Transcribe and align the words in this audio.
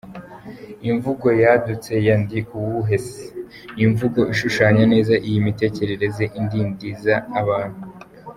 Imvugo 0.89 1.27
yadutse 1.43 1.91
ya 2.05 2.15
“Ndi 2.21 2.39
uwuhe 2.57 2.97
se”? 3.07 3.23
Ni 3.31 3.33
imvugo 3.87 4.19
ishushanya 4.33 4.83
neza 4.93 5.13
iyi 5.27 5.37
mitekerereze 5.47 6.23
idindiza 6.41 7.13
abantu. 7.41 7.83